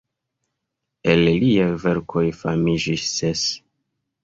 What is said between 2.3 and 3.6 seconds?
famiĝis ses.